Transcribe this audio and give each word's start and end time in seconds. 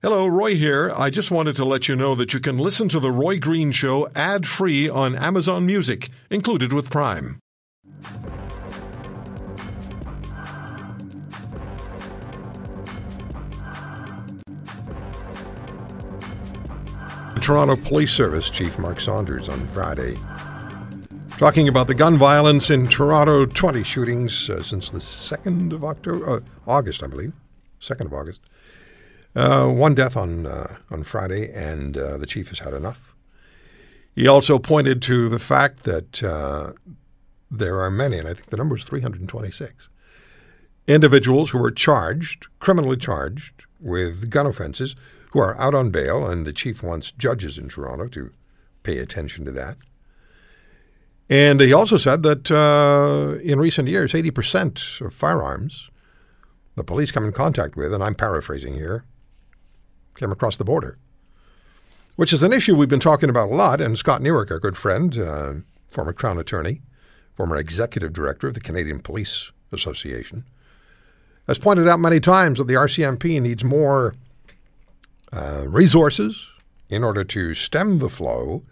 Hello, 0.00 0.28
Roy 0.28 0.54
here. 0.54 0.92
I 0.96 1.10
just 1.10 1.32
wanted 1.32 1.56
to 1.56 1.64
let 1.64 1.88
you 1.88 1.96
know 1.96 2.14
that 2.14 2.32
you 2.32 2.38
can 2.38 2.56
listen 2.56 2.88
to 2.90 3.00
The 3.00 3.10
Roy 3.10 3.40
Green 3.40 3.72
Show 3.72 4.08
ad 4.14 4.46
free 4.46 4.88
on 4.88 5.16
Amazon 5.16 5.66
Music, 5.66 6.08
included 6.30 6.72
with 6.72 6.88
Prime. 6.88 7.40
Toronto 17.40 17.74
Police 17.74 18.12
Service 18.12 18.50
Chief 18.50 18.78
Mark 18.78 19.00
Saunders 19.00 19.48
on 19.48 19.66
Friday. 19.68 20.16
Talking 21.38 21.66
about 21.66 21.88
the 21.88 21.94
gun 21.94 22.16
violence 22.16 22.70
in 22.70 22.86
Toronto, 22.86 23.46
20 23.46 23.82
shootings 23.82 24.48
uh, 24.48 24.62
since 24.62 24.90
the 24.90 25.00
2nd 25.00 25.72
of 25.72 25.82
October, 25.82 26.36
uh, 26.36 26.40
August, 26.68 27.02
I 27.02 27.08
believe. 27.08 27.32
2nd 27.80 28.02
of 28.02 28.12
August. 28.12 28.40
Uh, 29.36 29.66
one 29.66 29.94
death 29.94 30.16
on 30.16 30.46
uh, 30.46 30.76
on 30.90 31.04
Friday, 31.04 31.52
and 31.52 31.96
uh, 31.96 32.16
the 32.16 32.26
chief 32.26 32.48
has 32.48 32.60
had 32.60 32.74
enough. 32.74 33.14
He 34.14 34.26
also 34.26 34.58
pointed 34.58 35.00
to 35.02 35.28
the 35.28 35.38
fact 35.38 35.84
that 35.84 36.22
uh, 36.22 36.72
there 37.50 37.80
are 37.80 37.90
many, 37.90 38.18
and 38.18 38.26
I 38.26 38.34
think 38.34 38.46
the 38.46 38.56
number 38.56 38.76
is 38.76 38.84
326, 38.84 39.88
individuals 40.88 41.50
who 41.50 41.62
are 41.62 41.70
charged, 41.70 42.48
criminally 42.58 42.96
charged, 42.96 43.64
with 43.78 44.28
gun 44.28 44.46
offenses, 44.46 44.96
who 45.30 45.40
are 45.40 45.58
out 45.60 45.74
on 45.74 45.90
bail, 45.90 46.26
and 46.26 46.46
the 46.46 46.52
chief 46.52 46.82
wants 46.82 47.12
judges 47.12 47.58
in 47.58 47.68
Toronto 47.68 48.08
to 48.08 48.32
pay 48.82 48.98
attention 48.98 49.44
to 49.44 49.52
that. 49.52 49.76
And 51.30 51.60
he 51.60 51.72
also 51.72 51.98
said 51.98 52.22
that 52.22 52.50
uh, 52.50 53.38
in 53.40 53.60
recent 53.60 53.88
years, 53.88 54.14
80% 54.14 55.00
of 55.04 55.12
firearms 55.12 55.90
the 56.78 56.84
police 56.84 57.10
come 57.10 57.24
in 57.24 57.32
contact 57.32 57.76
with, 57.76 57.92
and 57.92 58.02
I'm 58.02 58.14
paraphrasing 58.14 58.74
here, 58.74 59.04
came 60.18 60.32
across 60.32 60.56
the 60.56 60.64
border, 60.64 60.98
which 62.16 62.32
is 62.32 62.42
an 62.42 62.52
issue 62.52 62.76
we've 62.76 62.88
been 62.88 63.00
talking 63.00 63.30
about 63.30 63.50
a 63.50 63.54
lot. 63.54 63.80
And 63.80 63.96
Scott 63.96 64.20
Newark, 64.20 64.50
our 64.50 64.58
good 64.58 64.76
friend, 64.76 65.16
uh, 65.16 65.54
former 65.88 66.12
Crown 66.12 66.38
Attorney, 66.38 66.82
former 67.34 67.56
Executive 67.56 68.12
Director 68.12 68.48
of 68.48 68.54
the 68.54 68.60
Canadian 68.60 69.00
Police 69.00 69.50
Association, 69.72 70.44
has 71.46 71.58
pointed 71.58 71.88
out 71.88 72.00
many 72.00 72.20
times 72.20 72.58
that 72.58 72.66
the 72.66 72.74
RCMP 72.74 73.40
needs 73.40 73.64
more 73.64 74.14
uh, 75.32 75.64
resources 75.66 76.48
in 76.90 77.04
order 77.04 77.24
to 77.24 77.54
stem 77.54 77.98
the 77.98 78.08
flow 78.08 78.62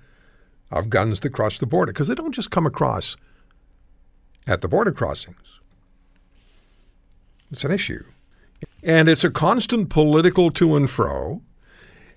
of 0.71 0.91
guns 0.91 1.21
that 1.21 1.31
cross 1.31 1.59
the 1.59 1.67
border, 1.67 1.93
because 1.93 2.09
they 2.09 2.15
don't 2.15 2.35
just 2.35 2.51
come 2.51 2.67
across 2.67 3.17
at 4.47 4.61
the 4.61 4.69
border 4.69 4.91
crossings. 4.93 5.61
It's 7.51 7.65
an 7.65 7.71
issue. 7.71 8.05
And 8.83 9.09
it's 9.09 9.25
a 9.25 9.31
constant 9.31 9.91
political 9.91 10.51
to 10.53 10.77
and 10.77 10.89
fro. 10.89 11.43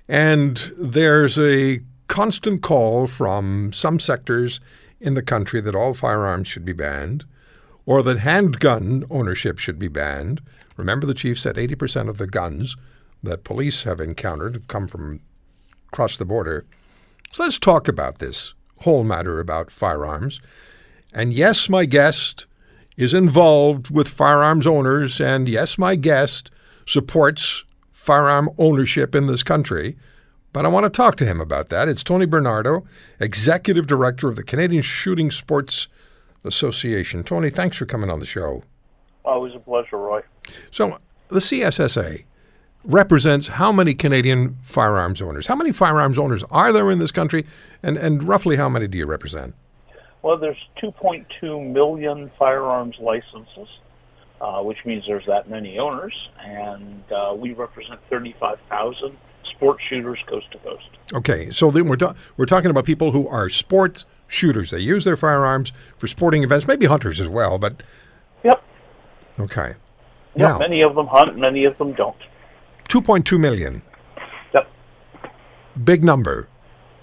And 0.07 0.71
there's 0.77 1.37
a 1.39 1.81
constant 2.07 2.61
call 2.61 3.07
from 3.07 3.71
some 3.73 3.99
sectors 3.99 4.59
in 4.99 5.13
the 5.13 5.21
country 5.21 5.61
that 5.61 5.75
all 5.75 5.93
firearms 5.93 6.47
should 6.47 6.65
be 6.65 6.73
banned 6.73 7.25
or 7.85 8.03
that 8.03 8.19
handgun 8.19 9.05
ownership 9.09 9.57
should 9.57 9.79
be 9.79 9.87
banned. 9.87 10.41
Remember, 10.77 11.07
the 11.07 11.13
chief 11.13 11.39
said 11.39 11.55
80% 11.55 12.09
of 12.09 12.17
the 12.17 12.27
guns 12.27 12.75
that 13.23 13.43
police 13.43 13.83
have 13.83 13.99
encountered 13.99 14.53
have 14.53 14.67
come 14.67 14.87
from 14.87 15.21
across 15.91 16.17
the 16.17 16.25
border. 16.25 16.65
So 17.31 17.43
let's 17.43 17.59
talk 17.59 17.87
about 17.87 18.19
this 18.19 18.53
whole 18.81 19.03
matter 19.03 19.39
about 19.39 19.71
firearms. 19.71 20.39
And 21.13 21.33
yes, 21.33 21.69
my 21.69 21.85
guest 21.85 22.45
is 22.99 23.13
involved 23.13 23.89
with 23.89 24.09
firearms 24.09 24.67
owners, 24.67 25.21
and 25.21 25.47
yes, 25.47 25.77
my 25.77 25.95
guest 25.95 26.51
supports 26.85 27.63
firearm 27.93 28.49
ownership 28.57 29.15
in 29.15 29.25
this 29.25 29.41
country. 29.41 29.95
But 30.51 30.65
I 30.65 30.67
want 30.67 30.83
to 30.83 30.89
talk 30.89 31.15
to 31.17 31.25
him 31.25 31.39
about 31.39 31.69
that. 31.69 31.87
It's 31.87 32.03
Tony 32.03 32.25
Bernardo, 32.25 32.85
Executive 33.21 33.87
Director 33.87 34.27
of 34.27 34.35
the 34.35 34.43
Canadian 34.43 34.81
Shooting 34.81 35.31
Sports 35.31 35.87
Association. 36.43 37.23
Tony, 37.23 37.49
thanks 37.49 37.77
for 37.77 37.85
coming 37.85 38.09
on 38.09 38.19
the 38.19 38.25
show. 38.25 38.63
Always 39.23 39.55
a 39.55 39.59
pleasure, 39.59 39.95
Roy. 39.95 40.21
So, 40.69 40.97
the 41.29 41.39
CSSA 41.39 42.25
represents 42.83 43.47
how 43.47 43.71
many 43.71 43.93
Canadian 43.93 44.57
firearms 44.61 45.21
owners? 45.21 45.47
How 45.47 45.55
many 45.55 45.71
firearms 45.71 46.17
owners 46.17 46.43
are 46.51 46.73
there 46.73 46.91
in 46.91 46.99
this 46.99 47.11
country? 47.11 47.45
And, 47.81 47.95
and 47.95 48.23
roughly 48.23 48.57
how 48.57 48.67
many 48.67 48.87
do 48.87 48.97
you 48.97 49.05
represent? 49.05 49.55
Well, 50.21 50.37
there's 50.37 50.57
2.2 50.81 51.71
million 51.71 52.29
firearms 52.37 52.95
licenses, 52.99 53.67
uh, 54.41 54.61
which 54.61 54.85
means 54.85 55.05
there's 55.07 55.25
that 55.27 55.49
many 55.49 55.79
owners, 55.79 56.13
and 56.43 57.03
uh, 57.11 57.33
we 57.37 57.53
represent 57.53 57.99
35,000 58.09 59.17
sport 59.51 59.79
shooters 59.87 60.19
coast 60.27 60.51
to 60.51 60.57
coast. 60.59 60.89
Okay, 61.13 61.51
so 61.51 61.71
then 61.71 61.87
we're 61.87 61.95
ta- 61.95 62.15
we're 62.37 62.45
talking 62.45 62.69
about 62.69 62.85
people 62.85 63.11
who 63.11 63.27
are 63.27 63.49
sports 63.49 64.05
shooters. 64.27 64.71
They 64.71 64.79
use 64.79 65.05
their 65.05 65.15
firearms 65.15 65.71
for 65.97 66.07
sporting 66.07 66.43
events, 66.43 66.67
maybe 66.67 66.85
hunters 66.85 67.19
as 67.19 67.27
well. 67.27 67.57
But 67.57 67.81
yep, 68.43 68.61
okay. 69.39 69.75
Yeah, 70.35 70.57
many 70.57 70.81
of 70.81 70.95
them 70.95 71.07
hunt, 71.07 71.37
many 71.37 71.65
of 71.65 71.77
them 71.77 71.93
don't. 71.93 72.15
2.2 72.89 73.39
million. 73.39 73.81
Yep. 74.53 74.67
Big 75.83 76.03
number. 76.03 76.47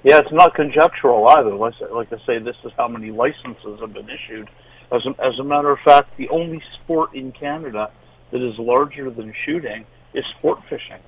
Yeah, 0.06 0.18
it's 0.18 0.30
not 0.30 0.54
conjectural 0.54 1.26
either. 1.26 1.52
Like, 1.56 2.12
I 2.12 2.24
say, 2.24 2.38
this 2.38 2.54
is 2.64 2.70
how 2.76 2.86
many 2.86 3.10
licenses 3.10 3.80
have 3.80 3.92
been 3.92 4.08
issued. 4.08 4.48
As 4.92 5.04
a, 5.04 5.12
as 5.20 5.36
a 5.40 5.42
matter 5.42 5.70
of 5.72 5.80
fact, 5.80 6.16
the 6.16 6.28
only 6.28 6.62
sport 6.74 7.12
in 7.12 7.32
Canada 7.32 7.90
that 8.30 8.40
is 8.40 8.56
larger 8.56 9.10
than 9.10 9.34
shooting 9.44 9.84
is 10.14 10.24
sport 10.38 10.60
fishing. 10.70 11.00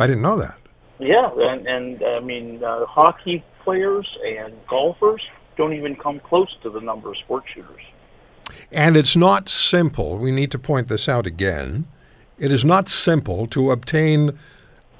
I 0.00 0.08
didn't 0.08 0.22
know 0.22 0.36
that. 0.36 0.58
Yeah, 0.98 1.30
and, 1.38 1.64
and 1.68 2.02
I 2.02 2.18
mean, 2.18 2.64
uh, 2.64 2.86
hockey 2.86 3.44
players 3.62 4.18
and 4.26 4.52
golfers 4.66 5.22
don't 5.56 5.72
even 5.72 5.94
come 5.94 6.18
close 6.18 6.52
to 6.64 6.70
the 6.70 6.80
number 6.80 7.10
of 7.10 7.18
sport 7.18 7.44
shooters. 7.54 7.82
And 8.72 8.96
it's 8.96 9.16
not 9.16 9.48
simple. 9.48 10.18
We 10.18 10.32
need 10.32 10.50
to 10.50 10.58
point 10.58 10.88
this 10.88 11.08
out 11.08 11.24
again. 11.24 11.86
It 12.36 12.50
is 12.50 12.64
not 12.64 12.88
simple 12.88 13.46
to 13.46 13.70
obtain 13.70 14.36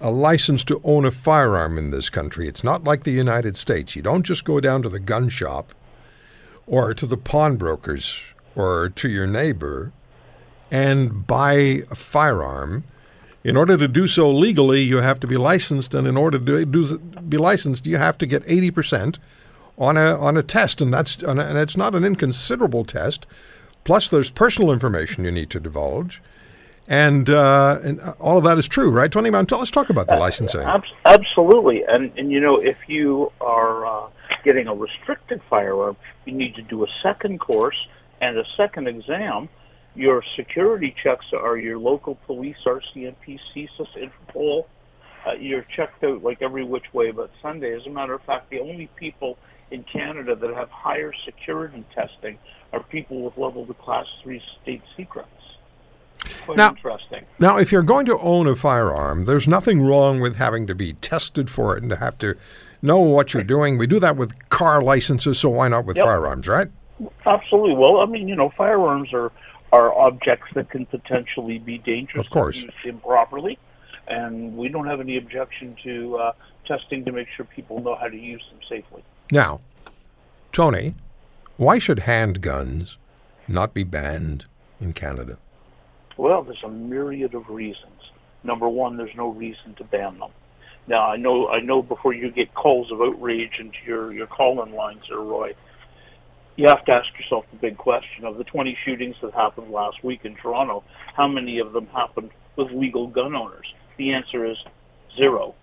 a 0.01 0.11
license 0.11 0.63
to 0.65 0.81
own 0.85 1.05
a 1.05 1.11
firearm 1.11 1.79
in 1.79 1.91
this 1.91 2.11
country. 2.11 2.49
It's 2.49 2.65
not 2.65 2.85
like 2.85 3.05
the 3.05 3.13
United 3.13 3.57
States. 3.57 3.97
You 3.97 4.03
don't 4.03 4.25
just 4.25 4.45
go 4.45 4.61
down 4.61 4.83
to 4.83 4.89
the 4.89 4.99
gun 4.99 5.29
shop 5.29 5.75
or 6.67 6.93
to 6.95 7.07
the 7.07 7.17
pawnbrokers 7.17 8.21
or 8.55 8.89
to 8.91 9.09
your 9.09 9.27
neighbor 9.27 9.93
and 10.71 11.27
buy 11.27 11.53
a 11.91 11.95
firearm. 11.95 12.85
In 13.45 13.57
order 13.57 13.77
to 13.77 13.87
do 13.87 14.09
so 14.09 14.31
legally, 14.31 14.83
you 14.83 14.97
have 14.97 15.21
to 15.21 15.27
be 15.27 15.37
licensed, 15.37 15.95
and 15.95 16.07
in 16.07 16.17
order 16.17 16.39
to 16.39 16.65
do, 16.67 16.99
be 16.99 17.37
licensed, 17.37 17.87
you 17.87 17.97
have 17.97 18.19
to 18.19 18.27
get 18.27 18.45
80% 18.45 19.19
on 19.79 19.97
a 19.97 20.19
on 20.19 20.37
a 20.37 20.43
test, 20.43 20.81
and 20.81 20.93
that's 20.93 21.23
and 21.23 21.41
it's 21.41 21.77
not 21.77 21.95
an 21.95 22.05
inconsiderable 22.05 22.85
test. 22.85 23.25
Plus, 23.85 24.09
there's 24.09 24.31
personal 24.31 24.73
information 24.73 25.25
you 25.25 25.31
need 25.31 25.51
to 25.51 25.61
divulge. 25.61 26.21
And, 26.89 27.29
uh, 27.29 27.81
and 27.83 28.01
all 28.21 28.39
of 28.39 28.45
that 28.45 28.59
is 28.59 28.69
true, 28.69 28.91
right, 28.91 29.11
Tony? 29.11 29.31
Tell 29.47 29.59
let's 29.59 29.71
talk 29.71 29.91
about 29.91 30.07
the 30.07 30.17
licensing. 30.17 30.61
Uh, 30.61 30.81
absolutely. 31.05 31.85
And, 31.85 32.13
and, 32.17 32.31
you 32.31 32.41
know, 32.41 32.57
if 32.57 32.77
you 32.87 33.33
are 33.41 33.87
uh, 33.87 34.09
getting 34.45 34.69
a 34.69 34.75
restricted 34.75 35.41
firearm, 35.51 35.97
you 36.25 36.33
need 36.33 36.55
to 36.55 36.63
do 36.63 36.85
a 36.85 36.89
second 37.03 37.41
course 37.41 37.77
and 38.21 38.39
a 38.39 38.45
second 38.57 38.87
exam. 38.87 39.49
Your 39.95 40.23
security 40.37 40.95
checks 41.03 41.27
are 41.33 41.57
your 41.57 41.79
local 41.79 42.17
police, 42.27 42.57
RCMP, 42.65 43.41
CSIS, 43.55 44.11
Interpol. 44.35 44.67
Uh, 45.27 45.33
you're 45.33 45.67
checked 45.75 46.05
out 46.05 46.23
like 46.23 46.41
every 46.41 46.65
which 46.65 46.93
way 46.93 47.11
but 47.11 47.31
Sunday. 47.43 47.75
As 47.75 47.85
a 47.87 47.91
matter 47.91 48.15
of 48.15 48.23
fact, 48.23 48.51
the 48.51 48.61
only 48.61 48.89
people 48.97 49.39
in 49.71 49.83
Canada 49.85 50.37
that 50.37 50.55
have 50.55 50.71
higher 50.71 51.13
security 51.25 51.85
testing 51.95 52.39
are 52.73 52.83
people 52.83 53.23
with 53.23 53.37
level 53.37 53.67
to 53.67 53.75
class 53.75 54.07
three 54.23 54.41
state 54.63 54.83
secrets. 54.97 55.29
Quite 56.45 56.57
now, 56.57 56.71
interesting. 56.71 57.25
Now, 57.39 57.59
if 57.59 57.73
you're 57.73 57.83
going 57.83 58.07
to 58.07 58.19
own 58.19 58.47
a 58.47 58.55
firearm, 58.55 59.25
there's 59.25 59.49
nothing 59.49 59.83
wrong 59.83 60.21
with 60.21 60.37
having 60.37 60.67
to 60.67 60.75
be 60.75 60.95
tested 60.95 61.51
for 61.51 61.77
it 61.77 61.83
and 61.83 61.91
to 61.91 61.97
have 61.97 62.19
to 62.19 62.37
know 62.83 62.99
what 62.99 63.35
you're 63.35 63.43
doing. 63.43 63.79
We 63.79 63.87
do 63.87 64.01
that 64.01 64.17
with 64.17 64.49
car 64.49 64.83
licenses, 64.83 65.39
so 65.39 65.51
why 65.51 65.69
not 65.69 65.85
with 65.85 65.97
yep. 65.97 66.07
firearms, 66.07 66.47
right? 66.47 66.69
Absolutely. 67.25 67.75
Well, 67.75 68.01
I 68.01 68.07
mean, 68.07 68.29
you 68.29 68.37
know, 68.37 68.51
firearms 68.57 69.13
are 69.13 69.33
are 69.73 69.93
objects 69.93 70.47
that 70.55 70.71
can 70.71 70.87
potentially 70.87 71.59
be 71.59 71.77
dangerous 71.79 72.27
of 72.27 72.31
course. 72.31 72.57
used 72.57 72.73
improperly, 72.85 73.59
and 74.07 74.57
we 74.57 74.69
don't 74.69 74.87
have 74.87 75.01
any 75.01 75.17
objection 75.17 75.77
to 75.83 76.17
uh, 76.17 76.33
testing 76.67 77.05
to 77.05 77.13
make 77.13 77.29
sure 77.37 77.45
people 77.45 77.83
know 77.83 77.97
how 77.97 78.09
to 78.09 78.17
use 78.17 78.43
them 78.51 78.61
safely. 78.69 79.03
Now, 79.31 79.61
Tony, 80.53 80.95
why 81.57 81.79
should 81.79 81.99
handguns 81.99 82.97
not 83.49 83.75
be 83.75 83.83
banned 83.83 84.45
in 84.81 84.93
Canada? 84.93 85.37
Well, 86.17 86.43
there's 86.43 86.63
a 86.65 86.69
myriad 86.69 87.35
of 87.35 87.49
reasons. 87.51 88.11
Number 88.43 88.69
one, 88.69 88.97
there's 88.97 89.15
no 89.15 89.29
reason 89.29 89.75
to 89.75 89.85
ban 89.85 90.19
them. 90.19 90.31
Now, 90.87 91.11
I 91.11 91.17
know, 91.17 91.49
I 91.49 91.61
know. 91.61 91.83
Before 91.83 92.13
you 92.13 92.31
get 92.31 92.55
calls 92.55 92.93
of 92.93 93.01
outrage 93.01 93.59
into 93.59 93.79
your 93.85 94.13
your 94.13 94.27
call-in 94.27 94.73
lines, 94.73 95.03
there, 95.09 95.19
Roy, 95.19 95.55
you 96.55 96.69
have 96.69 96.85
to 96.85 96.97
ask 96.97 97.09
yourself 97.19 97.45
the 97.51 97.59
big 97.59 97.77
question: 97.77 98.25
of 98.25 98.39
the 98.39 98.45
20 98.45 98.79
shootings 98.85 99.17
that 99.21 99.35
happened 99.35 99.71
last 99.73 100.03
week 100.05 100.21
in 100.25 100.37
Toronto, 100.37 100.85
how 101.15 101.27
many 101.27 101.59
of 101.59 101.73
them 101.73 101.89
happened 101.89 102.31
with 102.55 102.71
legal 102.71 103.09
gun 103.09 103.35
owners? 103.35 103.67
The 103.97 104.13
answer 104.13 104.45
is 104.45 104.57
Zero. 105.17 105.55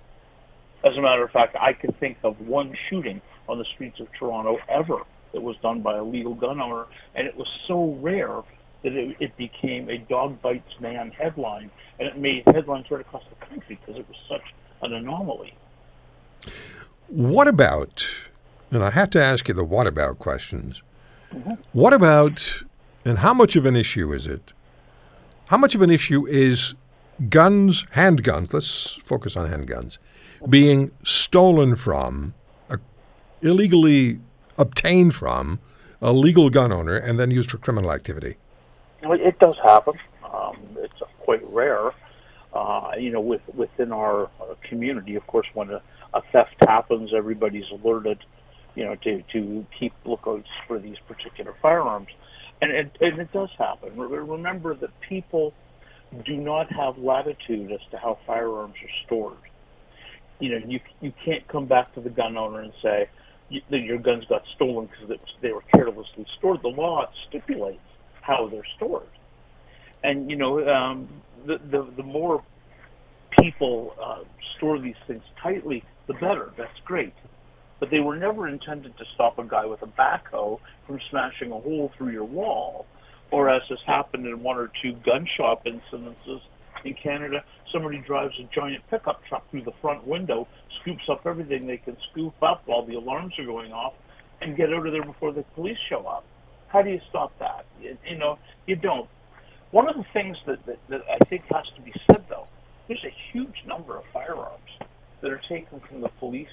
As 0.84 0.98
a 0.98 1.02
matter 1.02 1.24
of 1.24 1.32
fact, 1.32 1.56
I 1.60 1.72
can 1.72 1.94
think 1.94 2.18
of 2.24 2.42
one 2.42 2.76
shooting 2.90 3.22
on 3.48 3.58
the 3.58 3.66
streets 3.66 4.02
of 4.02 4.12
Toronto 4.12 4.58
ever 4.68 5.00
that 5.32 5.42
was 5.42 5.56
done 5.58 5.82
by 5.82 5.98
a 5.98 6.04
legal 6.04 6.34
gun 6.34 6.60
owner, 6.60 6.86
and 7.16 7.28
it 7.28 7.38
was 7.38 7.48
so 7.68 7.98
rare 8.02 8.42
that 8.84 8.94
it, 8.94 9.16
it 9.20 9.38
became 9.38 9.90
a 9.90 9.98
dog 9.98 10.42
bites 10.42 10.80
man 10.80 11.12
headline, 11.12 11.72
and 12.00 12.08
it 12.08 12.18
made 12.18 12.44
headlines 12.46 12.90
right 12.92 13.02
across 13.02 13.24
the 13.30 13.46
country 13.46 13.80
because 13.80 14.00
it 14.00 14.08
was 14.08 14.18
such 14.28 14.54
an 14.82 14.94
anomaly. 14.94 15.54
What 17.08 17.48
about, 17.48 18.06
and 18.72 18.84
I 18.84 18.92
have 18.92 19.10
to 19.12 19.24
ask 19.24 19.48
you 19.48 19.54
the 19.54 19.64
what 19.64 19.88
about 19.88 20.20
questions. 20.20 20.82
Mm-hmm. 21.32 21.54
What 21.72 21.94
about, 21.94 22.64
and 23.06 23.20
how 23.20 23.34
much 23.34 23.56
of 23.56 23.66
an 23.66 23.76
issue 23.76 24.14
is 24.14 24.28
it? 24.28 24.54
How 25.48 25.58
much 25.58 25.76
of 25.76 25.82
an 25.82 25.90
issue 25.90 26.28
is 26.28 26.76
guns, 27.30 27.86
handguns, 27.96 28.54
let's 28.54 29.00
focus 29.06 29.36
on 29.36 29.50
handguns, 29.50 29.98
being 30.50 30.92
stolen 31.04 31.76
from, 31.76 32.34
uh, 32.70 32.78
illegally 33.42 34.20
obtained 34.58 35.14
from 35.14 35.60
a 36.02 36.12
legal 36.12 36.50
gun 36.50 36.72
owner 36.72 36.98
and 36.98 37.20
then 37.20 37.32
used 37.32 37.52
for 37.52 37.58
criminal 37.58 37.92
activity? 37.92 38.36
It 39.04 39.40
does 39.40 39.58
happen. 39.64 39.96
Um, 40.24 40.58
it's 40.78 41.02
quite 41.20 41.44
rare. 41.52 41.92
Uh, 42.54 42.92
you 42.98 43.10
know, 43.10 43.22
with, 43.22 43.42
within 43.56 43.92
our 43.92 44.30
community, 44.70 45.16
of 45.16 45.26
course, 45.28 45.48
when 45.54 45.72
a, 45.72 45.82
a 46.14 46.22
theft 46.32 46.56
happens, 46.62 47.12
everybody's 47.14 47.70
alerted, 47.72 48.20
you 48.76 48.86
know, 48.86 48.96
to, 48.96 49.24
to 49.34 49.66
keep 49.78 49.94
lookouts 50.06 50.48
for 50.68 50.78
these 50.80 50.98
particular 51.08 51.56
firearms. 51.62 52.10
And 52.62 52.72
it, 52.72 52.98
and 53.02 53.20
it 53.20 53.32
does 53.34 53.50
happen. 53.58 53.98
Remember 53.98 54.76
that 54.76 54.92
people 55.02 55.54
do 56.26 56.38
not 56.38 56.72
have 56.72 56.98
latitude 56.98 57.72
as 57.72 57.80
to 57.92 57.98
how 57.98 58.20
firearms 58.26 58.76
are 58.84 59.06
stored. 59.06 59.38
You 60.40 60.60
know, 60.60 60.66
you 60.68 60.80
you 61.02 61.14
can't 61.24 61.48
come 61.48 61.66
back 61.66 61.94
to 61.96 62.02
the 62.02 62.10
gun 62.10 62.38
owner 62.38 62.60
and 62.62 62.74
say 62.82 63.10
that 63.70 63.80
your 63.82 63.98
guns 63.98 64.26
got 64.26 64.44
stolen 64.56 64.88
because 64.88 65.20
they 65.42 65.52
were 65.52 65.64
carelessly 65.74 66.26
stored. 66.38 66.62
The 66.62 66.70
law 66.70 67.10
stipulates 67.28 67.80
how 68.24 68.48
they're 68.48 68.66
stored, 68.76 69.10
and 70.04 70.30
you 70.30 70.36
know, 70.36 70.68
um, 70.74 71.08
the, 71.46 71.58
the 71.58 71.84
the 71.98 72.04
more 72.04 72.44
people 73.40 73.96
uh, 74.02 74.24
store 74.58 74.80
these 74.80 74.96
things 75.08 75.24
tightly, 75.42 75.84
the 76.08 76.14
better. 76.14 76.52
That's 76.58 76.80
great. 76.86 77.14
But 77.80 77.90
they 77.90 78.00
were 78.00 78.16
never 78.16 78.48
intended 78.48 78.98
to 78.98 79.06
stop 79.14 79.40
a 79.40 79.44
guy 79.44 79.66
with 79.66 79.82
a 79.82 79.88
backhoe 79.88 80.60
from 80.88 81.02
smashing 81.10 81.52
a 81.52 81.60
hole 81.60 81.92
through 81.98 82.12
your 82.12 82.24
wall 82.24 82.86
or 83.34 83.50
as 83.50 83.64
has 83.68 83.80
happened 83.88 84.28
in 84.28 84.44
one 84.44 84.58
or 84.58 84.70
two 84.80 84.94
gun 85.04 85.28
shop 85.36 85.66
incidences 85.66 86.40
in 86.86 86.94
Canada, 86.94 87.44
somebody 87.72 87.98
drives 87.98 88.36
a 88.40 88.44
giant 88.54 88.88
pickup 88.92 89.26
truck 89.26 89.50
through 89.50 89.64
the 89.64 89.74
front 89.82 90.06
window, 90.06 90.48
scoops 90.80 91.10
up 91.10 91.26
everything 91.26 91.66
they 91.66 91.78
can 91.78 91.98
scoop 92.12 92.36
up 92.44 92.62
while 92.68 92.86
the 92.86 92.94
alarms 92.94 93.34
are 93.40 93.46
going 93.46 93.74
off, 93.74 93.94
and 94.40 94.56
get 94.56 94.72
out 94.72 94.86
of 94.86 94.94
there 94.94 95.04
before 95.04 95.32
the 95.32 95.42
police 95.56 95.80
show 95.90 96.06
up. 96.06 96.24
How 96.74 96.82
do 96.82 96.90
you 96.90 97.00
stop 97.08 97.38
that? 97.38 97.66
You, 97.80 97.96
you 98.10 98.18
know, 98.18 98.40
you 98.66 98.76
don't. 98.76 99.08
One 99.70 99.88
of 99.88 99.96
the 99.96 100.06
things 100.12 100.38
that, 100.48 100.66
that, 100.66 100.80
that 100.90 101.04
I 101.08 101.24
think 101.26 101.44
has 101.52 101.66
to 101.76 101.82
be 101.82 101.94
said, 102.08 102.26
though, 102.28 102.48
there's 102.88 103.04
a 103.06 103.14
huge 103.32 103.64
number 103.68 103.96
of 103.96 104.04
firearms 104.12 104.70
that 105.22 105.32
are 105.32 105.42
taken 105.48 105.80
from 105.82 106.02
the 106.02 106.10
police 106.20 106.48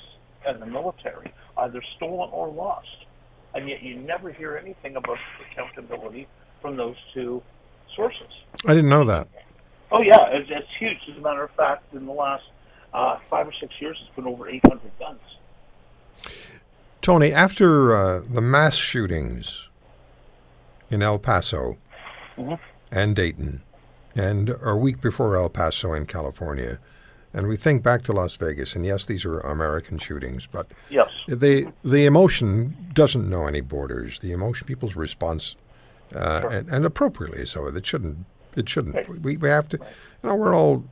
and 0.47 0.61
the 0.61 0.67
military, 0.67 1.33
either 1.57 1.83
stolen 1.97 2.29
or 2.33 2.49
lost. 2.49 3.07
And 3.55 3.69
yet 3.69 3.83
you 3.83 3.97
never 3.97 4.31
hear 4.31 4.59
anything 4.59 4.97
about 4.97 5.19
accountability 5.51 6.29
from 6.61 6.77
those 6.77 6.97
two 7.15 7.43
sources. 7.97 8.29
I 8.67 8.75
didn't 8.75 8.91
know 8.91 9.05
that. 9.07 9.27
Oh 9.91 10.03
yeah, 10.03 10.29
it's, 10.29 10.51
it's 10.51 10.69
huge. 10.79 10.99
As 11.11 11.17
a 11.17 11.21
matter 11.21 11.43
of 11.43 11.51
fact, 11.53 11.95
in 11.95 12.05
the 12.05 12.13
last 12.13 12.45
uh, 12.93 13.19
five 13.31 13.49
or 13.49 13.53
six 13.59 13.73
years, 13.81 13.99
it's 14.07 14.15
been 14.15 14.27
over 14.27 14.49
800 14.49 14.81
guns. 14.99 15.21
Tony, 17.01 17.33
after 17.33 17.97
uh, 17.97 18.23
the 18.31 18.43
mass 18.43 18.75
shootings 18.75 19.70
in 20.91 21.03
El 21.03 21.19
Paso 21.19 21.77
mm-hmm. 22.37 22.55
and 22.91 23.17
Dayton, 23.17 23.63
and 24.15 24.55
a 24.63 24.77
week 24.77 25.01
before 25.01 25.37
El 25.37 25.49
Paso 25.49 25.93
in 25.93 26.07
California, 26.07 26.79
and 27.33 27.47
we 27.47 27.57
think 27.57 27.83
back 27.83 28.03
to 28.03 28.13
Las 28.13 28.35
Vegas, 28.35 28.75
and 28.75 28.85
yes, 28.85 29.07
these 29.07 29.25
are 29.25 29.41
American 29.41 29.99
shootings, 29.99 30.47
but 30.51 30.67
yes, 30.89 31.11
they, 31.29 31.67
the 31.85 32.05
emotion 32.05 32.91
doesn't 32.93 33.29
know 33.29 33.47
any 33.47 33.61
borders. 33.61 34.19
The 34.19 34.33
emotion, 34.33 34.67
people's 34.67 34.97
response 34.97 35.55
uh, 36.15 36.41
sure. 36.41 36.51
and, 36.51 36.69
and, 36.69 36.85
appropriately 36.85 37.47
so. 37.47 37.67
It 37.67 37.87
shouldn't. 37.87 38.27
It 38.57 38.69
shouldn't. 38.69 38.97
Right. 38.97 39.09
We, 39.09 39.37
we 39.37 39.49
have 39.49 39.69
to. 39.69 39.79
You 39.79 40.29
know, 40.29 40.35
we're 40.35 40.57
all 40.57 40.85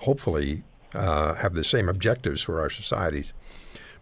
hopefully 0.00 0.64
uh, 0.94 1.34
have 1.34 1.54
the 1.54 1.64
same 1.64 1.88
objectives 1.88 2.42
for 2.42 2.60
our 2.60 2.70
societies. 2.70 3.32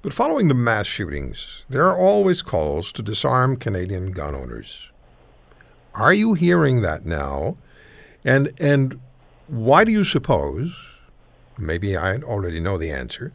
But 0.02 0.14
following 0.14 0.48
the 0.48 0.54
mass 0.54 0.86
shootings, 0.86 1.64
there 1.68 1.86
are 1.88 1.98
always 1.98 2.42
calls 2.42 2.92
to 2.92 3.02
disarm 3.02 3.56
Canadian 3.56 4.12
gun 4.12 4.34
owners. 4.34 4.90
Are 5.94 6.12
you 6.12 6.34
hearing 6.34 6.82
that 6.82 7.04
now? 7.06 7.56
And 8.24 8.52
and 8.60 9.00
why 9.46 9.84
do 9.84 9.92
you 9.92 10.04
suppose? 10.04 10.76
Maybe 11.56 11.96
I 11.96 12.16
already 12.18 12.60
know 12.60 12.78
the 12.78 12.90
answer. 12.90 13.32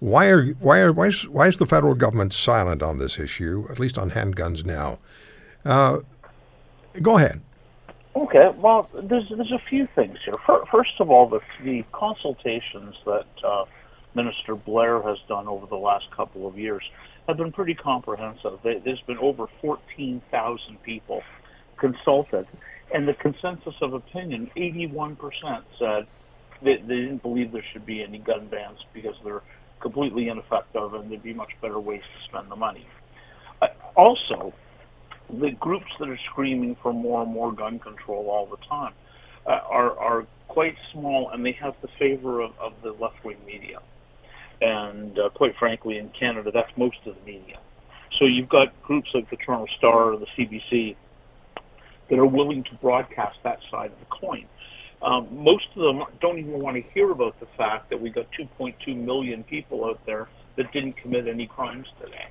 Why 0.00 0.26
are 0.26 0.46
why 0.54 0.78
are 0.78 0.92
why 0.92 1.08
is, 1.08 1.28
why 1.28 1.48
is 1.48 1.58
the 1.58 1.66
federal 1.66 1.94
government 1.94 2.34
silent 2.34 2.82
on 2.82 2.98
this 2.98 3.18
issue, 3.18 3.66
at 3.70 3.78
least 3.78 3.98
on 3.98 4.10
handguns 4.10 4.64
now? 4.64 4.98
Uh, 5.64 5.98
Go 7.00 7.16
ahead. 7.16 7.40
Okay. 8.14 8.50
Well, 8.56 8.90
there's 8.92 9.28
there's 9.30 9.52
a 9.52 9.62
few 9.68 9.88
things 9.94 10.18
here. 10.24 10.34
First 10.70 11.00
of 11.00 11.10
all, 11.10 11.28
the 11.28 11.40
the 11.62 11.84
consultations 11.92 12.96
that 13.06 13.26
uh, 13.42 13.64
Minister 14.14 14.54
Blair 14.54 15.00
has 15.02 15.18
done 15.28 15.48
over 15.48 15.66
the 15.66 15.76
last 15.78 16.10
couple 16.10 16.46
of 16.46 16.58
years 16.58 16.82
have 17.26 17.38
been 17.38 17.52
pretty 17.52 17.74
comprehensive. 17.74 18.58
There's 18.62 19.00
been 19.06 19.18
over 19.18 19.46
14,000 19.60 20.82
people 20.82 21.22
consulted, 21.82 22.46
and 22.94 23.08
the 23.08 23.14
consensus 23.14 23.74
of 23.82 23.92
opinion, 23.92 24.50
81% 24.56 25.16
said 25.78 26.06
they, 26.62 26.76
they 26.76 26.96
didn't 26.96 27.22
believe 27.22 27.50
there 27.50 27.64
should 27.72 27.84
be 27.84 28.02
any 28.02 28.18
gun 28.18 28.46
bans 28.46 28.78
because 28.94 29.16
they're 29.24 29.42
completely 29.80 30.28
ineffective 30.28 30.94
and 30.94 31.10
there'd 31.10 31.24
be 31.24 31.34
much 31.34 31.50
better 31.60 31.80
ways 31.80 32.02
to 32.16 32.24
spend 32.28 32.48
the 32.50 32.56
money. 32.56 32.86
Uh, 33.60 33.66
also, 33.96 34.54
the 35.28 35.50
groups 35.50 35.90
that 35.98 36.08
are 36.08 36.20
screaming 36.30 36.76
for 36.80 36.92
more 36.92 37.22
and 37.22 37.32
more 37.32 37.50
gun 37.52 37.80
control 37.80 38.30
all 38.30 38.46
the 38.46 38.64
time 38.68 38.94
uh, 39.46 39.58
are 39.68 39.98
are 39.98 40.26
quite 40.46 40.76
small, 40.92 41.30
and 41.30 41.44
they 41.44 41.52
have 41.52 41.74
the 41.80 41.88
favor 41.98 42.40
of, 42.40 42.52
of 42.60 42.74
the 42.82 42.92
left 42.92 43.24
wing 43.24 43.38
media. 43.46 43.80
And 44.60 45.18
uh, 45.18 45.30
quite 45.30 45.56
frankly, 45.56 45.98
in 45.98 46.10
Canada, 46.10 46.52
that's 46.52 46.70
most 46.76 46.98
of 47.06 47.16
the 47.16 47.24
media. 47.24 47.58
So 48.18 48.26
you've 48.26 48.50
got 48.50 48.70
groups 48.82 49.10
like 49.14 49.30
the 49.30 49.36
Toronto 49.36 49.66
Star 49.78 50.12
or 50.12 50.16
the 50.18 50.26
CBC 50.36 50.96
that 52.12 52.18
are 52.18 52.26
willing 52.26 52.62
to 52.62 52.74
broadcast 52.74 53.38
that 53.42 53.58
side 53.70 53.90
of 53.90 53.98
the 53.98 54.04
coin. 54.04 54.44
Um, 55.00 55.26
most 55.32 55.64
of 55.74 55.82
them 55.82 56.04
don't 56.20 56.38
even 56.38 56.60
want 56.60 56.76
to 56.76 56.82
hear 56.92 57.10
about 57.10 57.40
the 57.40 57.46
fact 57.56 57.88
that 57.88 58.00
we've 58.00 58.14
got 58.14 58.26
2.2 58.38 58.94
million 58.94 59.42
people 59.44 59.86
out 59.86 59.98
there 60.04 60.28
that 60.56 60.70
didn't 60.72 60.92
commit 60.98 61.26
any 61.26 61.46
crimes 61.46 61.86
today 61.98 62.28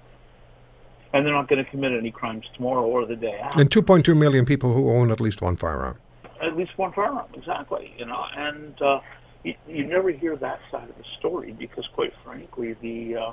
and 1.13 1.25
they're 1.25 1.33
not 1.33 1.47
going 1.47 1.63
to 1.63 1.69
commit 1.69 1.91
any 1.93 2.11
crimes 2.11 2.45
tomorrow 2.55 2.85
or 2.85 3.05
the 3.05 3.15
day 3.15 3.39
after. 3.43 3.59
And 3.59 3.69
2.2 3.69 4.15
million 4.15 4.45
people 4.45 4.73
who 4.73 4.91
own 4.91 5.11
at 5.11 5.19
least 5.19 5.41
one 5.41 5.57
firearm. 5.57 5.97
At 6.41 6.55
least 6.55 6.77
one 6.77 6.93
firearm, 6.93 7.27
exactly. 7.33 7.93
You 7.97 8.05
know, 8.05 8.23
and 8.37 8.81
uh, 8.81 8.99
you, 9.43 9.55
you 9.67 9.85
never 9.85 10.11
hear 10.11 10.35
that 10.37 10.59
side 10.71 10.89
of 10.89 10.95
the 10.95 11.03
story 11.19 11.53
because, 11.57 11.87
quite 11.93 12.13
frankly, 12.23 12.75
the, 12.81 13.17
uh, 13.17 13.31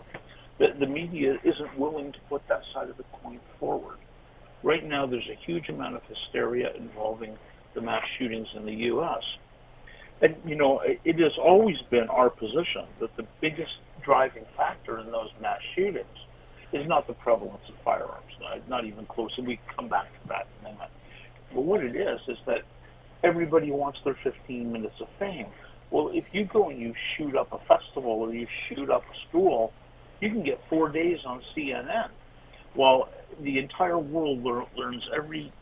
the 0.58 0.74
the 0.80 0.86
media 0.86 1.38
isn't 1.44 1.78
willing 1.78 2.12
to 2.12 2.18
put 2.28 2.46
that 2.48 2.62
side 2.74 2.88
of 2.88 2.96
the 2.96 3.04
coin 3.22 3.38
forward. 3.60 3.98
Right 4.62 4.84
now, 4.84 5.06
there's 5.06 5.28
a 5.28 5.38
huge 5.46 5.68
amount 5.68 5.96
of 5.96 6.02
hysteria 6.04 6.72
involving 6.74 7.36
the 7.74 7.80
mass 7.80 8.04
shootings 8.18 8.48
in 8.54 8.66
the 8.66 8.74
U.S. 8.74 9.22
And 10.20 10.36
you 10.44 10.56
know, 10.56 10.80
it, 10.80 11.18
has 11.20 11.38
always 11.38 11.76
been 11.90 12.08
our 12.08 12.28
position 12.28 12.86
that 12.98 13.16
the 13.16 13.26
biggest 13.40 13.72
driving 14.02 14.44
factor 14.56 14.98
in 14.98 15.10
those 15.12 15.30
mass 15.40 15.60
shootings 15.74 16.06
is 16.72 16.86
not 16.86 17.06
the 17.06 17.12
prevalence 17.12 17.62
of 17.68 17.74
firearms, 17.84 18.32
not, 18.40 18.68
not 18.68 18.84
even 18.84 19.06
close. 19.06 19.30
And 19.38 19.46
we 19.46 19.60
come 19.76 19.88
back 19.88 20.06
to 20.22 20.28
that 20.28 20.48
in 20.60 20.66
a 20.66 20.72
minute. 20.72 20.90
But 21.54 21.62
what 21.62 21.82
it 21.82 21.94
is 21.94 22.20
is 22.26 22.38
that 22.46 22.62
everybody 23.22 23.70
wants 23.70 23.98
their 24.04 24.18
15 24.22 24.72
minutes 24.72 24.94
of 25.00 25.08
fame. 25.18 25.46
Well, 25.90 26.10
if 26.12 26.24
you 26.32 26.44
go 26.44 26.68
and 26.68 26.78
you 26.78 26.94
shoot 27.16 27.34
up 27.36 27.52
a 27.52 27.58
festival 27.66 28.12
or 28.12 28.34
you 28.34 28.46
shoot 28.68 28.90
up 28.90 29.04
a 29.04 29.28
school, 29.28 29.72
you 30.20 30.30
can 30.30 30.42
get 30.42 30.60
four 30.68 30.88
days 30.90 31.18
on 31.24 31.42
CNN. 31.56 32.08
While 32.78 33.08
the 33.40 33.58
entire 33.58 33.98
world 33.98 34.44
learns 34.44 35.02
every 35.12 35.52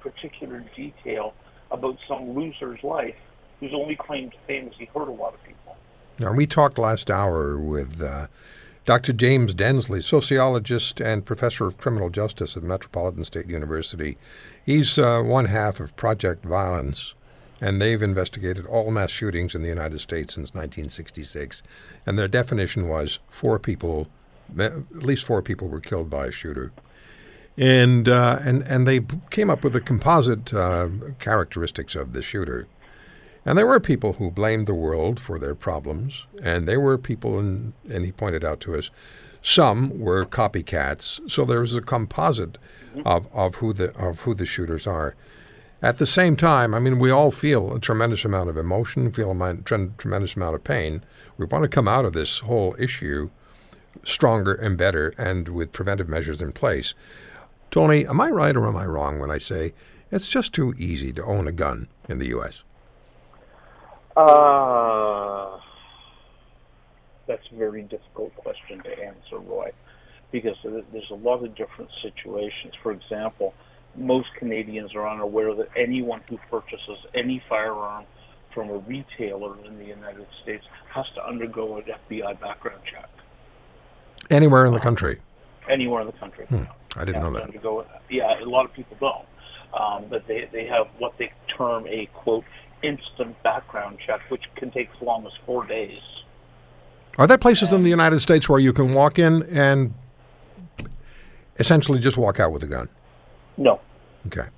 particular 0.00 0.64
detail 0.74 1.32
about 1.70 1.96
some 2.08 2.34
loser's 2.34 2.82
life 2.82 3.14
whose 3.60 3.72
only 3.72 3.94
claim 3.94 4.32
to 4.32 4.36
fame 4.48 4.66
is 4.66 4.74
he 4.76 4.86
hurt 4.86 5.06
a 5.06 5.12
lot 5.12 5.34
of 5.34 5.44
people. 5.44 5.76
Now, 6.18 6.32
we 6.32 6.48
talked 6.48 6.76
last 6.76 7.12
hour 7.12 7.56
with 7.56 8.02
uh, 8.02 8.26
Dr. 8.86 9.12
James 9.12 9.54
Densley, 9.54 10.02
sociologist 10.02 11.00
and 11.00 11.24
professor 11.24 11.64
of 11.68 11.78
criminal 11.78 12.10
justice 12.10 12.56
at 12.56 12.64
Metropolitan 12.64 13.22
State 13.22 13.46
University. 13.46 14.18
He's 14.66 14.98
uh, 14.98 15.22
one 15.22 15.44
half 15.44 15.78
of 15.78 15.94
Project 15.94 16.44
Violence, 16.44 17.14
and 17.60 17.80
they've 17.80 18.02
investigated 18.02 18.66
all 18.66 18.90
mass 18.90 19.12
shootings 19.12 19.54
in 19.54 19.62
the 19.62 19.68
United 19.68 20.00
States 20.00 20.34
since 20.34 20.48
1966. 20.48 21.62
And 22.04 22.18
their 22.18 22.26
definition 22.26 22.88
was 22.88 23.20
four 23.30 23.60
people, 23.60 24.08
at 24.58 24.92
least 24.92 25.24
four 25.24 25.42
people 25.42 25.68
were 25.68 25.80
killed 25.80 26.10
by 26.10 26.26
a 26.26 26.30
shooter. 26.30 26.72
And, 27.56 28.08
uh, 28.08 28.38
and, 28.42 28.62
and 28.62 28.86
they 28.86 29.00
came 29.30 29.50
up 29.50 29.62
with 29.62 29.74
the 29.74 29.80
composite 29.80 30.52
uh, 30.52 30.88
characteristics 31.18 31.94
of 31.94 32.12
the 32.12 32.22
shooter. 32.22 32.66
And 33.46 33.58
there 33.58 33.66
were 33.66 33.80
people 33.80 34.14
who 34.14 34.30
blamed 34.30 34.66
the 34.66 34.74
world 34.74 35.20
for 35.20 35.38
their 35.38 35.54
problems, 35.54 36.24
and 36.42 36.66
there 36.66 36.80
were 36.80 36.96
people, 36.96 37.38
and, 37.38 37.74
and 37.88 38.04
he 38.04 38.10
pointed 38.10 38.42
out 38.42 38.60
to 38.60 38.74
us, 38.74 38.90
some 39.42 40.00
were 40.00 40.24
copycats. 40.24 41.20
So 41.30 41.44
there 41.44 41.60
was 41.60 41.76
a 41.76 41.82
composite 41.82 42.56
of, 43.04 43.26
of 43.32 43.56
who 43.56 43.74
the 43.74 43.94
of 43.96 44.20
who 44.20 44.34
the 44.34 44.46
shooters 44.46 44.86
are. 44.86 45.14
At 45.82 45.98
the 45.98 46.06
same 46.06 46.34
time, 46.34 46.74
I 46.74 46.78
mean, 46.78 46.98
we 46.98 47.10
all 47.10 47.30
feel 47.30 47.74
a 47.74 47.78
tremendous 47.78 48.24
amount 48.24 48.48
of 48.48 48.56
emotion, 48.56 49.12
feel 49.12 49.30
a 49.30 49.54
tremendous 49.98 50.34
amount 50.34 50.54
of 50.54 50.64
pain. 50.64 51.04
We 51.36 51.44
want 51.44 51.62
to 51.62 51.68
come 51.68 51.86
out 51.86 52.06
of 52.06 52.14
this 52.14 52.38
whole 52.38 52.74
issue 52.78 53.28
stronger 54.04 54.54
and 54.54 54.76
better, 54.76 55.14
and 55.18 55.48
with 55.48 55.72
preventive 55.72 56.08
measures 56.08 56.40
in 56.40 56.52
place. 56.52 56.94
Tony, 57.70 58.06
am 58.06 58.20
I 58.20 58.28
right 58.28 58.56
or 58.56 58.66
am 58.66 58.76
I 58.76 58.86
wrong 58.86 59.18
when 59.18 59.30
I 59.30 59.38
say 59.38 59.74
it's 60.10 60.28
just 60.28 60.52
too 60.52 60.74
easy 60.78 61.12
to 61.12 61.24
own 61.24 61.48
a 61.48 61.52
gun 61.52 61.88
in 62.08 62.18
the 62.18 62.28
U.S.? 62.28 62.62
Uh, 64.16 65.58
that's 67.26 67.46
a 67.50 67.56
very 67.56 67.82
difficult 67.82 68.34
question 68.36 68.80
to 68.82 69.04
answer, 69.04 69.38
Roy, 69.38 69.72
because 70.30 70.56
there's 70.62 71.10
a 71.10 71.14
lot 71.14 71.44
of 71.44 71.54
different 71.56 71.90
situations. 72.00 72.74
For 72.82 72.92
example, 72.92 73.54
most 73.96 74.28
Canadians 74.38 74.94
are 74.94 75.08
unaware 75.08 75.54
that 75.54 75.68
anyone 75.76 76.20
who 76.28 76.38
purchases 76.50 76.98
any 77.14 77.42
firearm 77.48 78.04
from 78.52 78.70
a 78.70 78.78
retailer 78.78 79.56
in 79.64 79.78
the 79.78 79.84
United 79.84 80.26
States 80.42 80.64
has 80.90 81.06
to 81.16 81.26
undergo 81.26 81.78
an 81.78 81.84
FBI 82.08 82.40
background 82.40 82.82
check. 82.90 83.08
Anywhere 84.30 84.66
in 84.66 84.74
the 84.74 84.80
country? 84.80 85.20
Anywhere 85.68 86.00
in 86.00 86.06
the 86.06 86.12
country. 86.12 86.46
Hmm. 86.46 86.64
I 86.96 87.04
didn't 87.04 87.22
know 87.22 87.30
that. 87.32 87.42
Undergo, 87.42 87.86
yeah, 88.10 88.42
a 88.42 88.44
lot 88.44 88.64
of 88.64 88.72
people 88.72 88.96
don't. 89.00 89.26
Um, 89.78 90.04
but 90.08 90.26
they, 90.28 90.48
they 90.52 90.66
have 90.66 90.86
what 90.98 91.18
they 91.18 91.32
term 91.56 91.86
a, 91.88 92.06
quote, 92.14 92.44
instant 92.82 93.40
background 93.42 93.98
check, 94.06 94.20
which 94.28 94.42
can 94.54 94.70
take 94.70 94.88
as 94.94 95.02
long 95.02 95.26
as 95.26 95.32
four 95.44 95.66
days. 95.66 96.00
Are 97.18 97.26
there 97.26 97.38
places 97.38 97.72
in 97.72 97.82
the 97.82 97.90
United 97.90 98.20
States 98.20 98.48
where 98.48 98.58
you 98.58 98.72
can 98.72 98.92
walk 98.92 99.18
in 99.18 99.42
and 99.44 99.94
essentially 101.58 101.98
just 101.98 102.16
walk 102.16 102.40
out 102.40 102.52
with 102.52 102.62
a 102.62 102.66
gun? 102.66 102.88
No. 103.56 103.80
Okay. 104.26 104.48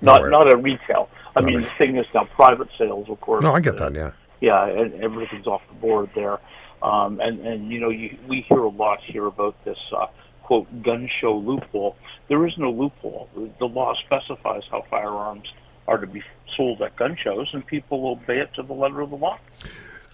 Not 0.00 0.16
Nowhere. 0.16 0.30
not 0.30 0.48
at 0.48 0.62
retail. 0.62 1.08
I 1.36 1.40
not 1.40 1.46
mean, 1.46 1.62
the 1.62 1.70
thing 1.78 1.96
is 1.96 2.06
now 2.14 2.24
private 2.24 2.68
sales, 2.78 3.08
of 3.08 3.20
course. 3.20 3.42
No, 3.42 3.54
I 3.54 3.60
get 3.60 3.78
that. 3.78 3.94
Yeah. 3.94 4.12
Yeah, 4.40 4.66
and 4.66 4.94
everything's 5.02 5.46
off 5.46 5.62
the 5.68 5.74
board 5.74 6.10
there. 6.14 6.38
Um, 6.84 7.18
and 7.20 7.40
and 7.46 7.72
you 7.72 7.80
know, 7.80 7.88
you, 7.88 8.16
we 8.28 8.42
hear 8.42 8.58
a 8.58 8.68
lot 8.68 9.02
here 9.02 9.26
about 9.26 9.56
this 9.64 9.78
uh, 9.96 10.06
quote 10.42 10.82
gun 10.82 11.08
show 11.20 11.34
loophole. 11.36 11.96
There 12.28 12.46
is 12.46 12.56
no 12.58 12.70
loophole. 12.70 13.28
The 13.58 13.66
law 13.66 13.94
specifies 13.94 14.62
how 14.70 14.82
firearms 14.90 15.52
are 15.88 15.98
to 15.98 16.06
be 16.06 16.22
sold 16.56 16.82
at 16.82 16.94
gun 16.96 17.16
shows, 17.16 17.48
and 17.54 17.66
people 17.66 18.06
obey 18.06 18.38
it 18.38 18.52
to 18.54 18.62
the 18.62 18.74
letter 18.74 19.00
of 19.00 19.10
the 19.10 19.16
law. 19.16 19.38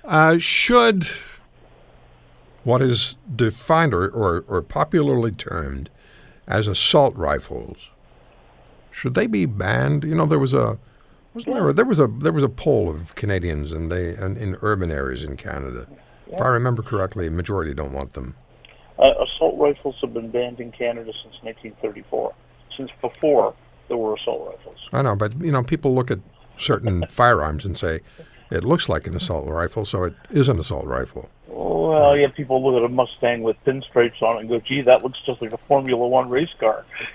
Uh, 0.05 0.39
should 0.39 1.09
what 2.63 2.81
is 2.83 3.17
defined 3.35 3.93
or, 3.93 4.09
or, 4.09 4.45
or 4.47 4.63
popularly 4.63 5.33
termed 5.33 5.91
as 6.47 6.69
assault 6.69 7.17
rifles 7.17 7.91
should 8.91 9.15
they 9.15 9.27
be 9.27 9.47
banned? 9.47 10.05
You 10.05 10.15
know, 10.15 10.27
there 10.27 10.39
was 10.39 10.55
a 10.55 10.79
wasn't 11.35 11.55
there, 11.55 11.73
there 11.73 11.85
was 11.85 11.99
a 11.99 12.07
there 12.07 12.33
was 12.33 12.43
a 12.43 12.49
poll 12.49 12.89
of 12.89 13.15
Canadians 13.15 13.73
and 13.73 13.91
they 13.91 14.11
in 14.17 14.57
urban 14.63 14.91
areas 14.91 15.25
in 15.25 15.37
Canada. 15.37 15.87
Yeah. 16.31 16.37
If 16.37 16.43
I 16.43 16.49
remember 16.49 16.83
correctly, 16.83 17.27
a 17.27 17.31
majority 17.31 17.75
don't 17.75 17.93
want 17.93 18.15
them. 18.15 18.35
Uh, 18.99 19.13
assault 19.23 19.59
rifles 19.59 19.97
have 20.01 20.15
been 20.15 20.31
banned 20.31 20.61
in 20.61 20.73
Canada 20.73 21.13
since 21.23 21.35
1934. 21.43 22.35
Since 22.77 22.91
before 23.01 23.55
there 23.89 23.97
were 23.97 24.15
assault 24.15 24.49
rifles. 24.49 24.79
I 24.93 25.03
know, 25.03 25.17
but 25.17 25.41
you 25.41 25.51
know, 25.51 25.63
people 25.63 25.95
look 25.95 26.11
at 26.11 26.21
certain 26.59 27.07
firearms 27.11 27.65
and 27.65 27.77
say 27.77 28.01
it 28.51 28.65
looks 28.65 28.89
like 28.89 29.07
an 29.07 29.17
assault 29.17 29.47
rifle, 29.47 29.85
so 29.85 30.05
it 30.05 30.15
is 30.31 30.49
an 30.49 30.59
assault 30.59 30.87
rifle. 30.87 31.29
Well, 31.49 32.17
yeah, 32.17 32.29
people 32.29 32.63
look 32.63 32.83
at 32.83 32.85
a 32.85 32.89
Mustang 32.89 33.43
with 33.43 33.57
pinstripes 33.65 34.23
on 34.23 34.37
it 34.37 34.41
and 34.41 34.49
go, 34.49 34.61
"Gee, 34.61 34.83
that 34.83 35.03
looks 35.03 35.19
just 35.25 35.43
like 35.43 35.53
a 35.53 35.59
Formula 35.59 36.07
One 36.07 36.29
race 36.29 36.53
car." 36.59 36.85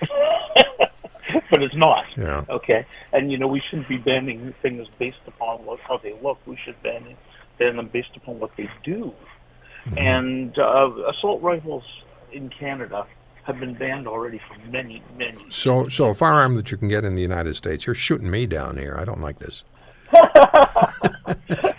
but 1.50 1.62
it's 1.62 1.74
not. 1.74 2.06
Yeah. 2.16 2.44
Okay. 2.48 2.84
And 3.12 3.30
you 3.30 3.38
know, 3.38 3.48
we 3.48 3.60
shouldn't 3.60 3.88
be 3.88 3.98
banning 3.98 4.54
things 4.62 4.86
based 4.98 5.20
upon 5.26 5.64
what, 5.64 5.80
how 5.80 5.98
they 5.98 6.14
look. 6.22 6.38
We 6.46 6.56
should 6.56 6.80
ban, 6.82 7.04
them 7.58 7.88
based 7.92 8.16
upon 8.16 8.38
what 8.38 8.50
they 8.56 8.68
do. 8.84 9.12
Mm-hmm. 9.86 9.98
And 9.98 10.58
uh, 10.58 10.90
assault 11.08 11.42
rifles 11.42 11.84
in 12.32 12.48
Canada 12.48 13.06
have 13.44 13.60
been 13.60 13.74
banned 13.74 14.08
already 14.08 14.40
for 14.48 14.58
many, 14.70 15.02
many. 15.16 15.38
So, 15.50 15.86
so 15.88 16.06
a 16.06 16.14
firearm 16.14 16.56
that 16.56 16.70
you 16.70 16.76
can 16.76 16.88
get 16.88 17.04
in 17.04 17.14
the 17.14 17.22
United 17.22 17.54
States, 17.54 17.86
you're 17.86 17.94
shooting 17.94 18.30
me 18.30 18.46
down 18.46 18.76
here. 18.76 18.96
I 18.98 19.04
don't 19.04 19.20
like 19.20 19.38
this. 19.38 19.62
no, 20.12 20.20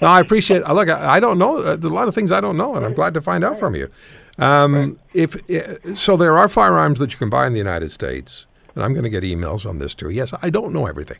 I 0.02 0.20
appreciate. 0.20 0.62
It. 0.62 0.70
Look, 0.70 0.90
I, 0.90 1.18
I 1.18 1.20
don't 1.20 1.38
know. 1.38 1.60
Uh, 1.60 1.76
a 1.76 1.90
lot 1.90 2.08
of 2.08 2.16
things 2.16 2.32
I 2.32 2.40
don't 2.40 2.58
know, 2.58 2.76
and 2.76 2.86
I'm 2.86 2.94
glad 2.94 3.14
to 3.16 3.22
find 3.22 3.44
out 3.44 3.60
from 3.60 3.76
you. 3.76 3.90
Um, 4.38 4.76
right. 4.76 4.96
If 5.14 5.98
so, 5.98 6.16
there 6.16 6.38
are 6.38 6.48
firearms 6.48 7.00
that 7.00 7.12
you 7.12 7.18
can 7.18 7.30
buy 7.30 7.48
in 7.48 7.54
the 7.54 7.60
United 7.60 7.92
States 7.92 8.46
and 8.78 8.86
I'm 8.86 8.94
going 8.94 9.04
to 9.04 9.10
get 9.10 9.24
emails 9.24 9.68
on 9.68 9.80
this 9.80 9.96
too. 9.96 10.12
Yes, 10.12 10.34
I 10.40 10.52
don't 10.52 10.72
know 10.72 10.86
everything. 10.86 11.18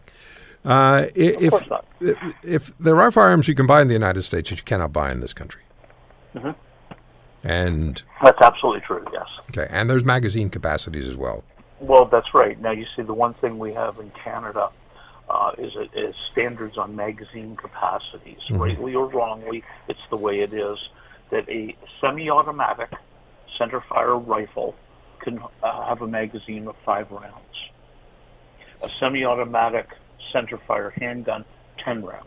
Uh, 0.66 1.08
if, 1.16 1.54
if, 2.02 2.34
if 2.44 2.78
there 2.78 3.00
are 3.00 3.12
firearms 3.12 3.48
you 3.48 3.56
can 3.56 3.68
buy 3.68 3.82
in 3.82 3.88
the 3.88 3.94
United 3.94 4.24
States 4.24 4.50
that 4.50 4.58
you 4.58 4.64
cannot 4.64 4.92
buy 4.92 5.12
in 5.12 5.22
this 5.22 5.34
country, 5.34 5.62
mm-hmm. 6.36 6.52
and 7.48 8.04
that's 8.22 8.42
absolutely 8.42 8.82
true. 8.82 9.06
Yes. 9.14 9.28
Okay, 9.50 9.68
and 9.70 9.90
there's 9.90 10.04
magazine 10.04 10.50
capacities 10.50 11.08
as 11.08 11.16
well. 11.16 11.44
Well, 11.80 12.06
that's 12.06 12.34
right. 12.34 12.60
Now 12.60 12.72
you 12.72 12.86
see, 12.96 13.04
the 13.04 13.14
one 13.14 13.34
thing 13.36 13.60
we 13.60 13.74
have 13.74 14.00
in 14.00 14.12
Canada 14.24 14.70
uh, 15.30 15.52
is, 15.58 15.74
is 15.94 16.16
standards 16.32 16.78
on 16.78 16.96
magazine 16.96 17.56
capacities, 17.56 18.40
mm-hmm. 18.50 18.58
rightly 18.58 18.96
or 18.96 19.08
wrongly. 19.08 19.64
It's 19.88 20.00
the 20.10 20.18
way 20.18 20.40
it 20.40 20.54
is 20.54 20.78
that 21.30 21.48
a 21.50 21.76
semi-automatic 22.02 22.92
centerfire 23.60 24.26
rifle 24.26 24.76
can 25.20 25.40
uh, 25.64 25.86
have 25.86 26.02
a 26.02 26.08
magazine 26.08 26.68
of 26.68 26.76
five 26.86 27.12
rounds 27.12 27.48
a 28.82 28.90
semi-automatic 29.00 29.90
centerfire 30.34 30.92
handgun 30.94 31.46
10 31.84 32.04
rounds. 32.04 32.26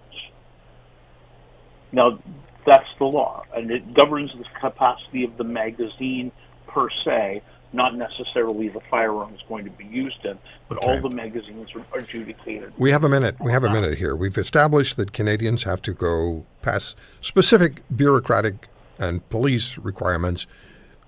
Now, 1.92 2.18
that's 2.66 2.88
the 2.98 3.04
law, 3.04 3.44
and 3.54 3.70
it 3.70 3.94
governs 3.94 4.32
the 4.32 4.44
capacity 4.60 5.24
of 5.24 5.36
the 5.36 5.44
magazine 5.44 6.30
per 6.66 6.88
se, 7.04 7.42
not 7.72 7.94
necessarily 7.96 8.68
the 8.68 8.80
firearm 8.90 9.34
is 9.34 9.40
going 9.48 9.64
to 9.64 9.70
be 9.70 9.84
used 9.84 10.24
in, 10.24 10.38
but 10.68 10.78
okay. 10.78 10.86
all 10.86 11.08
the 11.08 11.14
magazines 11.14 11.68
are 11.74 11.98
adjudicated. 11.98 12.72
We 12.78 12.90
have 12.90 13.04
a 13.04 13.08
minute. 13.08 13.36
We 13.40 13.52
have 13.52 13.64
a 13.64 13.70
minute 13.70 13.98
here. 13.98 14.14
We've 14.14 14.36
established 14.36 14.96
that 14.96 15.12
Canadians 15.12 15.62
have 15.64 15.80
to 15.82 15.92
go 15.92 16.44
past 16.62 16.96
specific 17.22 17.82
bureaucratic 17.94 18.68
and 18.98 19.26
police 19.30 19.78
requirements, 19.78 20.46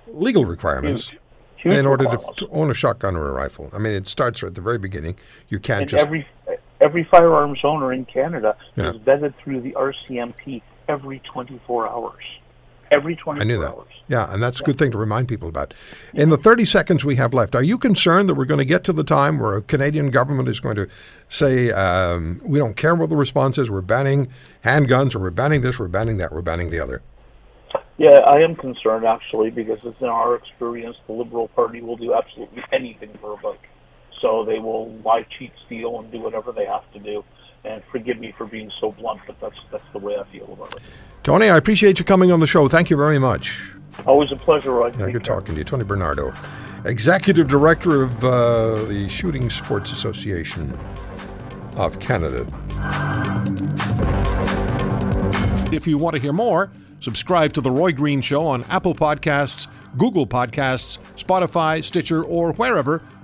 legal 0.09 0.45
requirements, 0.45 1.13
Huge 1.57 1.75
in 1.75 1.87
order 1.87 2.05
to, 2.07 2.19
to, 2.39 2.49
own 2.49 2.71
a 2.71 2.75
shotgun 2.75 3.15
or 3.15 3.29
a 3.29 3.33
rifle. 3.33 3.71
I 3.73 3.79
mean, 3.79 3.93
it 3.93 4.09
starts 4.09 4.43
at 4.43 4.57
the 4.57 4.61
very 4.61 4.79
beginning. 4.79 5.17
You 5.49 5.61
can't 5.61 5.83
and 5.83 5.91
just 5.91 6.03
every 6.03 6.27
every 6.83 7.05
firearms 7.05 7.61
owner 7.65 7.93
in 7.93 8.05
Canada 8.05 8.57
yeah. 8.77 8.91
is 8.91 8.97
vetted 8.97 9.35
through 9.37 9.61
the 9.61 9.73
RCMP 9.73 10.63
every 10.89 11.21
24 11.21 11.89
hours. 11.89 12.25
Every 12.91 13.17
24 13.17 13.43
I 13.43 13.47
knew 13.47 13.59
that. 13.61 13.69
hours. 13.69 13.89
Yeah, 14.09 14.31
and 14.31 14.43
that's 14.43 14.61
a 14.61 14.65
good 14.65 14.77
thing 14.77 14.91
to 14.91 14.99
remind 14.99 15.29
people 15.29 15.49
about. 15.49 15.73
In 16.13 16.29
the 16.29 16.37
30 16.37 16.67
seconds 16.67 17.05
we 17.07 17.17
have 17.17 17.33
left, 17.33 17.55
are 17.55 17.63
you 17.63 17.79
concerned 17.79 18.29
that 18.29 18.35
we're 18.35 18.45
going 18.45 18.59
to 18.59 18.67
get 18.67 18.85
to 18.85 18.93
the 18.93 19.05
time 19.05 19.39
where 19.39 19.55
a 19.55 19.63
Canadian 19.63 20.11
government 20.11 20.51
is 20.51 20.61
going 20.61 20.77
to 20.77 20.89
say, 21.31 21.71
um, 21.71 22.43
we 22.45 22.59
don't 22.59 22.77
care 22.77 22.95
what 22.95 23.09
the 23.09 23.17
response 23.17 23.57
is, 23.57 23.71
we're 23.71 23.81
banning 23.81 24.29
handguns, 24.63 25.15
or 25.15 25.21
we're 25.21 25.31
banning 25.31 25.63
this, 25.63 25.79
we're 25.79 25.89
banning 25.89 26.19
that, 26.19 26.33
we're 26.33 26.43
banning 26.43 26.69
the 26.69 26.81
other? 26.81 27.01
Yeah, 27.97 28.19
I 28.27 28.41
am 28.41 28.57
concerned 28.57 29.07
actually 29.07 29.51
because 29.51 29.79
it's 29.85 30.01
in 30.01 30.09
our 30.09 30.35
experience 30.35 30.97
the 31.07 31.13
Liberal 31.15 31.49
Party 31.49 31.81
will 31.81 31.97
do 31.97 32.13
absolutely 32.13 32.63
anything 32.73 33.17
for 33.21 33.35
a 33.35 33.37
vote. 33.37 33.59
So 34.23 34.45
they 34.45 34.59
will 34.59 34.91
lie, 35.05 35.27
cheat, 35.37 35.53
steal, 35.67 36.01
and 36.01 36.11
do 36.11 36.21
whatever 36.21 36.53
they 36.53 36.65
have 36.65 36.91
to 36.93 36.99
do. 36.99 37.23
And 37.65 37.83
forgive 37.93 38.19
me 38.19 38.33
for 38.39 38.47
being 38.47 38.73
so 38.81 38.93
blunt, 38.93 39.21
but 39.27 39.39
that's 39.41 39.59
that's 39.71 39.85
the 39.93 39.99
way 39.99 40.17
I 40.17 40.25
feel 40.33 40.51
about 40.53 40.75
it. 40.77 40.83
Tony, 41.23 41.51
I 41.51 41.57
appreciate 41.57 41.99
you 41.99 42.05
coming 42.05 42.33
on 42.33 42.41
the 42.41 42.47
show. 42.47 42.69
Thank 42.69 42.89
you 42.89 42.97
very 42.97 43.19
much. 43.19 43.61
Always 44.07 44.33
a 44.33 44.37
pleasure, 44.37 44.73
Roy. 44.73 44.93
Yeah, 44.99 45.11
good 45.11 45.25
talking 45.25 45.55
to 45.55 45.61
you, 45.61 45.65
Tony 45.65 45.85
Bernardo, 45.85 46.33
Executive 46.87 47.49
Director 47.49 48.03
of 48.03 48.25
uh, 48.25 48.85
the 48.85 49.07
Shooting 49.09 49.51
Sports 49.51 49.93
Association 49.93 50.73
of 51.77 52.01
Canada. 52.01 52.47
If 55.71 55.87
you 55.87 55.99
want 55.99 56.17
to 56.17 56.23
hear 56.23 56.33
more 56.33 56.71
Subscribe 57.03 57.53
to 57.55 57.61
The 57.61 57.71
Roy 57.71 57.91
Green 57.91 58.21
Show 58.21 58.47
on 58.47 58.63
Apple 58.71 58.95
Podcasts, 58.95 59.67
Google 59.99 60.25
Podcasts, 60.25 60.99
Spotify, 61.17 61.83
Stitcher, 61.83 62.23
or 62.23 62.53
wherever 62.53 63.03